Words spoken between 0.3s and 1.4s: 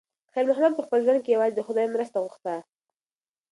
خیر محمد په خپل ژوند کې